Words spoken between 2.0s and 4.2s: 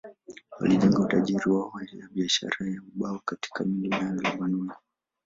biashara ya ubao kutoka milima ya